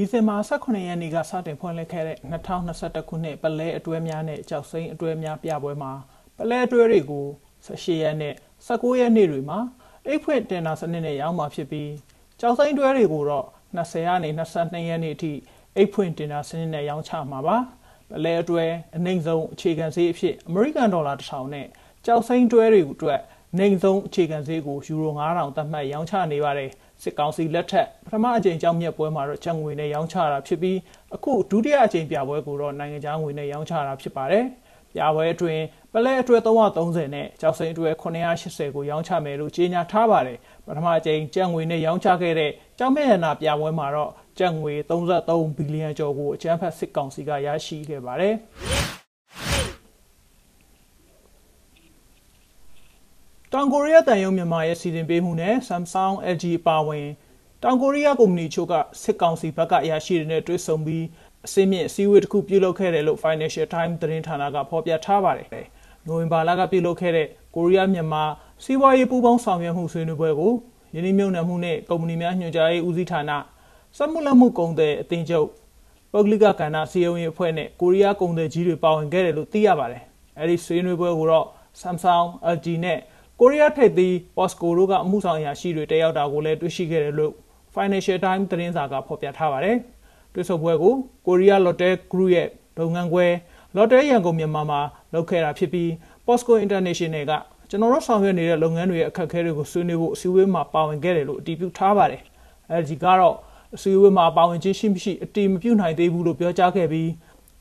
[0.00, 2.18] ဒီဇင်ဘာ18ရက်နေ့ကစတင်ဖွင့်လှစ်ခဲ့တဲ့
[2.62, 5.92] 2021ခုနှစ်ပလဲအတွဲများနဲ့ကြောက်စိမ်းအတွဲများပြပွဲမှာ
[6.36, 7.26] ပလဲအတွဲတွေကို
[7.66, 8.34] 18ရက်နဲ့
[8.66, 9.58] 19ရက်နေ့တွေမှာ
[10.06, 11.90] အိတ်ဖွင့်တင်တာစနစ်နဲ့ရောင်းမှာဖြစ်ပြီး
[12.40, 15.32] ကြောက်စိမ်းအတွဲတွေကိုတော့20ရက်နေ22ရက်နေ့အထိ
[15.76, 17.56] အိတ်ဖွင့်တင်တာစနစ်နဲ့ရောင်းချမှာပါ
[18.10, 18.64] ပလဲအတွဲ
[18.96, 21.66] အနှိမ့်ဆုံးအခြေခံဈေးအဖြစ်အမေရိကန်ဒေါ်လာ1000နဲ့
[22.06, 23.20] ကြောက်စိမ်းတွဲတွေအတွက်
[23.58, 26.70] နှိမ့်ဆုံးအခြေခံဈေးကိုယူရို9000သတ်မှတ်ရောင်းချနေပါတယ်။
[27.02, 30.78] စစ်ကောင်စီလက်ထက်ပထမအကြိမ်ကြောင်းမြက်ပွဲမှာတော့ချက်ငွေနဲ့ရောင်းချတာဖြစ်ပြီး
[31.14, 34.44] အခုဒုတိယအကြိမ်ပြပွဲကိုတော့နိုင်ငံခြားငွေနဲ့ရောင်းချတာဖြစ်ပါတယ်။
[34.92, 35.62] ပြပွဲအတွင်း
[35.92, 37.88] ပလဲအတွဲ330နဲ့ကြောက်စိန်အတွဲ
[38.32, 48.34] 980ကိုရောင်းချမယ်လို့ကြေညာထားပါတယ်။ပထမအကြိမ်ကျပ်ငွေနဲ့ရောင်းချခဲ့တဲ့ကြောင်းမဲ့ရနာပြပွဲမှာတော့ကျပ်ငွေ33ဘီလီယံကျော်ကိုအကြမ်းဖက်စစ်ကောင်စီကရရှိခဲ့ပါတယ်။
[53.54, 57.06] တောင်ကိုရီးယားတန်ယုံမြန်မာရဲ့စီစဉ်ပေးမှုနဲ့ Samsung LG ပါဝင်
[57.62, 61.04] တောင်ကိုရီးယားကုမ္ပဏီချို့ကစစ်ကောင်စီဘက်ကအရာရှိတွေနဲ့တွေ့ဆုံပြီး
[61.46, 65.66] အစင်းမြင့်အစည်းအဝေးတစ်ခုပြုလုပ်ခဲ့တယ်လို့ Financial Times သတင်းဌာနကဖော်ပြထားပါတယ်။
[66.06, 67.26] နိုဝင်ဘာလကပြုလုပ်ခဲ့တဲ့
[67.56, 68.24] ကိုရီးယားမြန်မာ
[68.64, 70.52] စီးပွားရေးပူးပေါင်းဆောင်ရွက်မှုဆွေးနွေးပွဲကို
[70.94, 73.30] ယင်းနှမြုံနယ်မှုနဲ့ကုမ္ပဏီများညွှန်ကြားရေးဦးစီးဌာန
[73.96, 75.48] စက်မှုလက်မှုကုန်တဲ့အသင်းချုပ်
[76.12, 80.02] ပုဂ္ဂလိကကဏ္ဍစီယုံရေးအဖွဲ့နဲ့ကိုရီးယားကုန်သည်ကြီးတွေပါဝင်ခဲ့တယ်လို့သိရပါတယ်။
[80.38, 81.46] အဲဒီဆွေးနွေးပွဲကိုတော့
[81.80, 82.26] Samsung,
[82.56, 82.98] LG နဲ့
[83.40, 87.32] ကိုရီးယားထိပ်သီး POSCO တို့ကအမှုဆောင်အရာရှိတွေတက်ရောက်တာကိုလည်းတွေ့ရှိခဲ့တယ်လို့
[87.74, 89.76] Financial Times သတင်းစာကဖော်ပြထားပါတယ်။
[90.34, 90.94] တွေ့ဆုံပွဲကို
[91.26, 93.26] ကိုရီးယား Lotte Group ရဲ့လုပ်ငန်းခွဲ
[93.76, 94.80] Lotte ရန်ကုန်မြန်မာမှာ
[95.14, 95.88] လုပ်ခဲ့တာဖြစ်ပြီး
[96.26, 97.32] POSCO International က
[97.70, 102.22] ကျွန်တော်တို့ဆောင်ရွက်နေတဲ့လုပ်ငန်းတွေရဲ့အခက်အခဲတွေကိုဆွေးနွေးဖို့အစည်းအဝေးမှာပါဝင်ခဲ့တယ်လို့အတည်ပြုထားပါတယ်။
[102.80, 103.36] LG ကတော့
[103.74, 107.08] အစည်းအဝေးမှာပါဝင်ခြင်းရှိမရှိအတည်မပြုနိုင်သေးဘူးလို့ပြောကြားခဲ့ပြီး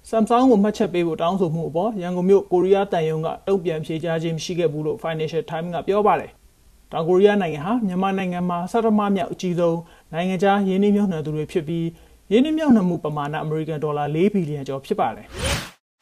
[0.09, 6.31] Samsung ကိုမှတ်ချက်ပေးဖို့တောင်းဆိုမှုအပေါ်ရန်ကုန်မြို့ကိုရီးယားတန်ယုံကတုံ့ပြန်ဖြေကြားခြင်းမရှိခဲ့ဘူးလို့ Financial Times ကပြောပါတယ်။
[6.91, 9.77] တောင်ကိုရီးယားနိုင်ငံဟာမြန်မာနိုင်ငံမှာစတမမြောက်အကြီးဆုံး
[10.13, 11.87] နိုင်ငံခြားယင်းနှိမ့်မြှုပ်နှံသူတွေဖြစ်ပြီး
[12.31, 15.27] ယင်းနှိမ့်မြှုပ်နှံမှုပမာဏအမေရိကန်ဒေါ်လာ၄ဘီလီယံကျော်ဖြစ်ပါတယ်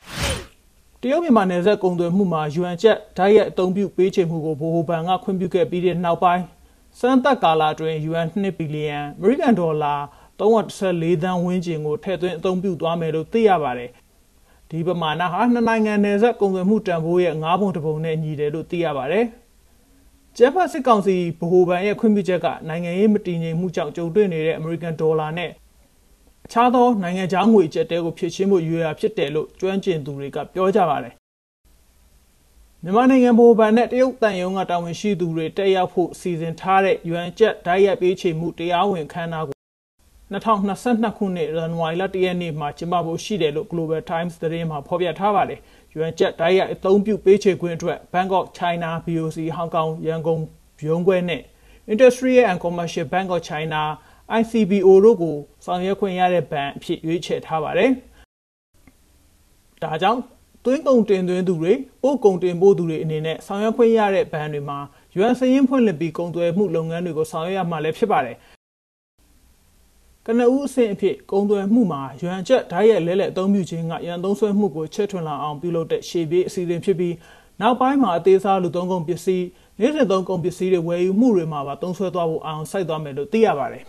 [1.01, 6.43] ။တရုတ်မြန်မာနယ်စပ်ကုန်သွယ်မှုမှာယူအန်ကျပ်ဓာတ်ရိုက်အသုံးပြုပေးချေမှုကိုဗဟိုဘဏ်ကခွင့်ပြုခဲ့ပြီးတဲ့နောက်ပိုင်း
[6.99, 9.95] စမ်းသပ်ကာလအတွင်းယူအန်2ဘီလီယံအမေရိကန်ဒေါ်လာ
[10.39, 13.89] 314သန်းဝန်းကျင်ကိုထည့်သွင်းအသုံးပြုသွားမယ်လို့သိရပါတယ်။
[14.69, 19.25] ဒီပမာဏဟာနှစ်နိုင်ငံနယ်စပ်ကုန်သွယ်မှုတန်ဖိုးရဲ့၅ပုံတစ်ပုံနဲ့ညီတယ်လို့သိရပါတယ်။
[20.37, 25.51] ကျန်းဖတ်စစ်ကောင်စီဗဟိုဘဏ်ရဲ့ခွင့်ပြုချက်ကနိုင်ငံရေးမတည်ငြိမ်မှုကြောင့်ကြုံတွေ့နေတဲ့အမေရိကန်ဒေါ်လာနဲ့
[26.45, 31.13] အခြားသောနိုင်ငံခြားငွေအကျပ်တဲကိုဖြည့်ရှင်းဖို့ရွေးရဖြစ်တယ်လို့ကျွမ်းကျင်သူတွေကပြောကြပါတယ်။
[32.83, 39.54] မြန်မာနိုင်ငံဗဟိုဘဏ်နဲ့တရုတ်တန်ယုံကတာဝန်ရှိသူတွေတက်ရောက်ဖို့စီစဉ်ထားတဲ့ရွမ်ကျက်ဓာတ်ရိုက်ပေးချေမှုတရားဝင်ခန်းနာကို
[40.33, 45.59] 2022ခုနှစ်ဇန်နဝါရီလ1ရက်နေ့မှာကျင်းပဖို့ရှိတယ်လို့ Global Times သတင်းမှာဖော်ပြထားပါတယ်။
[45.97, 50.41] UN ကျပ်တိုက်ရိုက်အသုံးပြုပေးချေခွင့်အတွက် Bangkok China BOC Hong Kong ရန်ကုန်
[50.87, 51.41] ရုံးခွဲနဲ့
[51.93, 53.81] Industrial and Commercial Bank of China
[54.39, 55.35] ICBO တို့ကို
[55.65, 57.89] ဆောင်ရွက်ခွင့်ရတဲ့ဘဏ်အဖြစ်ရွေးချယ်ထားပါတယ်။
[59.83, 60.19] ဒါကြောင့်
[60.65, 64.79] သွင်းကုန်တင်သွင်းသူတွေပို့ကုန်တင်ပို့သူတွေအနေနဲ့ဆောင်ရွက်ခွင့်ရတဲ့ဘဏ်တွေမှာ
[65.17, 68.37] UN စရင်ဖွင့်လှစ်ပြီးကုန်သွယ်မှုလုပ်ငန်းတွေကိုဆောင်ရွက်ရမှာလည်းဖြစ်ပါတယ်။
[70.27, 77.15] ကနဦးအဆင့်အဖြစ်ကုံသွယ်မှုမှာရွမ်ချက်ဓာတ်ရိုက်လဲလှယ်အသုံးပြုခြင်းကရန်သုံးဆွဲမှုကိုချက်ထွင်လာအောင်ပြုလုပ်တဲ့ရှေ့ပြေးအစီအစဉ်ဖြစ်ပြီး
[77.61, 79.45] နောက်ပိုင်းမှာအသေးစားလူသုံးကုန်ပစ္စည်း
[79.79, 83.83] နေ့စဉ်သုံးကုန်ပစ္စည်းတွေဝယ်ယူမှုတွေမှာပါသုံးဆွဲသွားဖို့အောင်စိုက်သွားမယ်လို့သိရပါတယ်။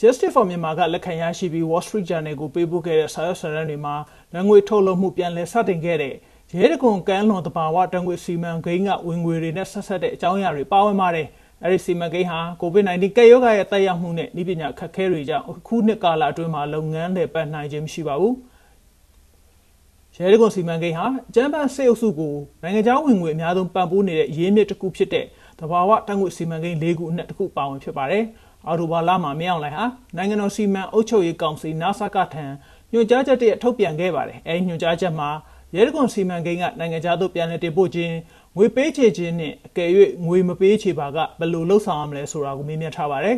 [0.00, 3.94] Justice for Myanmar ကလက်ခံရရှိပြီး Wall Street Journal ကိုပေးပို့ခဲ့တဲ့စာရွက်စာတမ်းတွေမှာ
[4.34, 6.14] လငွေထုတ်လုပ်မှုပြန်လည်စတင်ခဲ့တဲ့
[6.58, 11.26] ရဲတကွန်ကန်းလွန်တဘာဝတံငွေစီမံကိန်းကဝင်ငွေတွေနဲ့ဆက်ဆက်တဲ့အကြောင်းအရာတွေပါဝင်ပါတယ်။
[11.64, 18.34] အဲဒီစီမံကိန်းဟာ COVID-19 ကပ်ရောဂါရဲ့တက်ရောက်မှုနဲ့ဤပညာခက်ခဲတွေကြောင့်အခုနှစ်ကာလအတွင်းမှာလုပ်ငန်းတွေပတ်နိုင်ခြင်းမရှိပါဘူး။
[20.16, 25.24] ရဲဒဂွန်စီမံကိန်းဟာကျန်းပန်းစေအုပ်စုကိုနိုင်ငံခြားဝင်ငွေအများဆုံးပံ့ပိုးနေတဲ့ရင်းမြစ်တစ်ခုဖြစ်တဲ့
[25.60, 28.24] တဘာဝတံငွေစီမံကိန်း၄ခုအနက်တစ်ခုပါဝင်ဖြစ်ပါတယ်။
[28.66, 29.84] အော်တိုဘာလမှာမြောက်လိုက်ဟာ
[30.16, 32.44] နိုင်ငံတော်စီမံအုပ်ချုပ်ရေးကောင်စီနာဆာကထံ
[32.92, 35.28] ညွှန်ကြားချက်တည်းထုတ်ပြန်ခဲ့ပါတယ်။အဲဒီညွှန်ကြားချက်မှာ
[35.76, 38.12] ရဲဒဂွန်စီမံကိန်းကနိုင်ငံခြားသို့ပြန်လည်တင်ပို့ခြင်း
[38.58, 39.90] ငွေပေးချေခြင်းနဲ့အကယ်၍
[40.26, 43.36] ငွေမပေးချေပါကဘယ်လိုလှုပ်ဆောင်ရမလဲဆိုတာကိုမေးမြန်းထားပါတယ်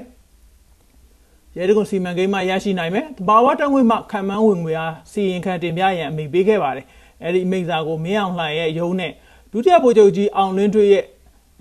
[1.56, 6.87] ။ရဲတကွန်စီမံကိန်းမှရရှိနိုင်မယ်။တဘာဝတငွေမှခံမှန်းဝင်ငွေအားစီရင်ခံတင်ပြရန်အမိပေးခဲ့ပါတယ်။
[7.25, 9.12] အဲဒီအမိန့်စာကိုမင်းအောင်လှိုင်ရဲ့ရုံးနဲ့
[9.53, 11.05] ဒုတိယဗိုလ်ချုပ်ကြီးအောင်လင်းထွေးရဲ့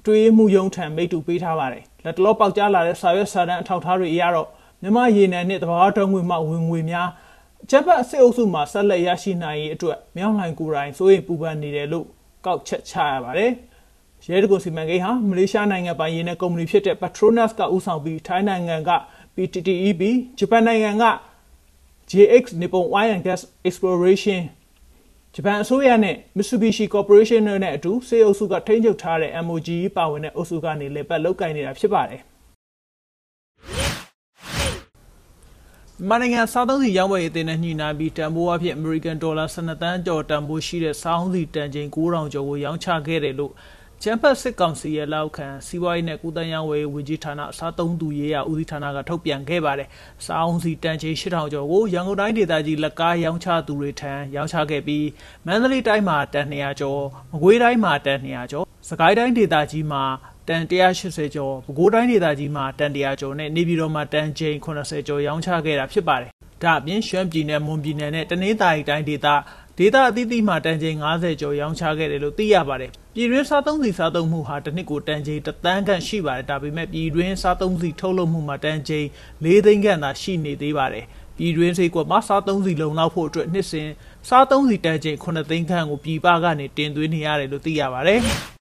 [0.06, 4.48] တွေးမှုယုံထံမိတ်တူပေးထားပါတယ်။လက်တလောပေါက်ကြားလာတဲ့စာရွက်စာတမ်းအထောက်အထားတွေအရတော့
[4.81, 7.10] မြမရေနံနဲ့တဘာဝတငွေမှဝင်ငွေများ
[7.69, 12.07] ချက်ပတ်စစ်အုပ်စုမှာဆက်လက်ရရှိနိုင်ရေးအတွက်မြောင်းလှိုင်ကိုယ်တိုင်စိုးရိမ်ပူပန်နေတယ်လို့
[12.45, 13.51] ကောက်ချက်ချရပါတယ်။
[14.31, 18.92] ရဲတကုစီမံကိန်းဟာမလေးရှားနိုင်ငံပိုင်ရေနံကုမ္ပဏီဖြစ်တဲ့ Petronas ကဦးဆောင်ပြီးထိုင်းနိုင်ငံက
[19.36, 20.01] PTTEP
[20.39, 21.06] ဂျပန်နိုင်ငံက
[22.12, 24.42] JX Nippon Oil and Gas Exploration
[25.36, 32.22] ဂျပန်အစိုးရနဲ့ Mitsubishi Corporation တို့နဲ့အတူစေအုပ်စုကထိန်းချုပ်ထားတဲ့ MOGE ပါဝင်တဲ့အုပ်စုကနေလေပတ်လောက်ကင်နေတာဖြစ်ပါတယ်။
[35.99, 43.53] မြန်မာနိုင်ငံစားသုံးစီရောင်းဝယ်ရေးအသင်းနဲ့ညှိနှိုင်းပြီးတန်ဖိုးအဖြစ်အမေရိကန်ဒေါ်လာ12တန်းကျော်တန်ဖိုးရှိတဲ့စောင်းစီတန်ချိန်9000ကျော်ကိုရောင်းချခဲ့တယ်လို့
[44.03, 49.88] ချမ်ပတ်စစ်ကောင်စီရဲ့လောက်ခံစီးပွားရေးနဲ့ကုသရေးဝယ်ဝန်ကြီးဌာနအစားသုံးသူရေးရာဦးစီးဌာနကထုတ်ပြန်ခဲ့ပါတယ်။
[50.25, 55.05] စောင်းစီတန်ချိန်8000ကျော်ကိုရန်ကုန်တိုင်းဒေသကြီးလက်ကားရောင်းချသူတွေထံရောင်းချခဲ့ပြီး
[55.45, 57.01] မန္တလေးတိုင်းမှာတန်200ကျော်
[57.31, 60.03] မကွေးတိုင်းမှာတန်200ကျော်စကိုင်းတိုင်းဒေသကြီးမှာ
[60.49, 66.29] တန်180ကျော်ပဲခူးတိုင်းဒေသကြီးမှာတန်100ကျော်နဲ့နေပြည်တော်မှာတန်ချိန်80ကျော်ရောင်းချခဲ့တာဖြစ်ပါတယ်။
[66.63, 69.27] ဒါအပြင်ရွှမ်းပြည်နယ်မွန်ပြည်နယ်နဲ့တနင်္သာရီတိုင်းဒေသ
[69.77, 79.05] ဒေသအသီးသီးမှာတန်ချိန်90ကျော်ရောင်းချခဲ့တယ်လို့သိရပါတယ်။ပြည်တွင်းစားသုံးစီစားသုံးမှုဟာတစ်နှစ်ကိုတန်ချိန်တသန်းခန့်ရှိပါတယ်။ဒါပေမဲ့ပြည်တွင်းစားသုံးစီထုတ်လုပ်မှုမှာတန်ချိန်
[79.45, 81.05] ၄သိန်းခန့်သာရှိနေသေးပါတယ်။
[81.38, 83.89] ပြည်တွင်းစိတ်ကွက်မှာစားသုံးစီလုံလောက်ဖို့အတွက်နှစ်စဉ်
[84.29, 88.21] စားသုံးစီတန်ချိန်9သိန်းခန့်ကိုပြည်ပကနေတင်သွင်းနေရတယ်လို့သိရပါတယ်။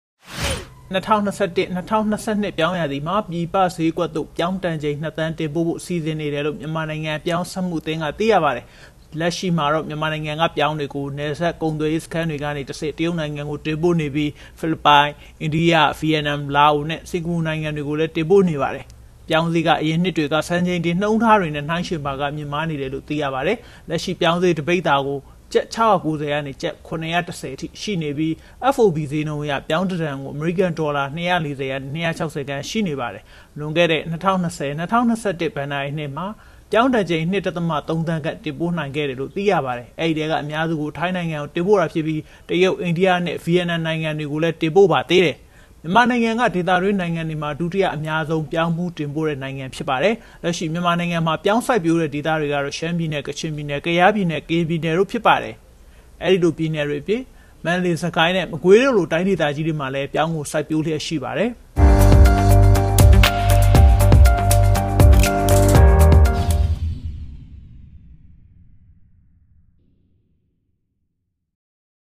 [0.94, 8.66] 2021-2022ပြောင်းရသည်မှာပြည်ပဈေးကွက်သို့ပြောင်းတန်ချိန်2တန်းတင်ပို့ဖို့စီစဉ်နေတယ်လို့မြန်မာနိုင်ငံပြောင်းဆက်မှုအသင်းကသိရပါတယ်။
[9.20, 15.08] လက်ရှိမှာတော့မြန်မာနိုင်ငံကပြောင်းတွေကိုနယ်စပ်ကုန်သွယ်ရေးစခန်းတွေကနေတစ်စစ်တရုတ်နိုင်ငံကိုတင်ပို့နေပြီးဖိလစ်ပိုင်၊
[15.40, 18.84] အိန္ဒိယ၊ဗီယက်နမ်၊လာအိုနဲ့စင်ကာပူနိုင်ငံတွေကိုလည်းတင်ပို့နေပါတယ်။
[19.28, 23.58] ပြောင်းစည်းကအရင်နှစ်တွေကစံချိန်တင်နှုံးထားတွေနဲ့နှိုင်းယှဉ်ပါကမြင့်မားနေတယ်လို့သိရပါတယ်။
[23.88, 25.18] လက်ရှိပြောင်းစည်းတပိတ်တာကို
[25.52, 28.32] ကျပ်690ကနေကျပ်910အထိရှိနေပြီး
[28.74, 33.24] FOB ဈေးနှုန်းအရပြောင်းတံကို American Dollar 240ကနေ260ကန်ရှိနေပါတယ်။
[33.58, 36.26] လွန်ခဲ့တဲ့2020 2021ဘဏ္ဍာရေးနှစ်မှာ
[36.72, 45.36] ပြောင်းတချိန်1.3တန်းကတင်ပို့နိုင်ခဲ့တယ်လို့သိရပါတယ်။အဲဒီတည်းကအများစုကိုထိုင်းနိုင်ငံကိုတင်ပို့တာဖြစ်ပြီးတရုတ်၊အိန္ဒိယနဲ့ဗီယက်နမ်နိုင်ငံတွေကိုလည်းတင်ပို့ပါသေးတယ်။
[45.86, 55.54] မြန်မာနိုင်ငံကဒေသတွင်းနိုင်ငံတွေမှာဒုတိယအများဆုံးပြောင်းမှုတင်ပို့တဲ့နိုင်ငံဖြစ်ပါတယ်။လက်ရှိမြန်မာနိုင်ငံမှာပြောင်းစိုက်ပျိုးတဲ့ဒေသတွေကတော့ရှမ်းပြည်နယ်၊ကချင်ပြည်နယ်၊ကယားပြည်နယ်၊ကရင်ပြည်နယ်တို့ဖြစ်ပါတယ်။
[56.22, 57.22] အဲဒီလိုပြည်နယ်တွေဖြစ်
[57.64, 61.50] မန္တလေးစကိုင်းနဲ့မကွေးတို့လိုတိုင်းဒေသကြီးတွေမှာလည်းပြောင်းကိုစိုက်ပျိုးလျက်ရှိပါတယ်။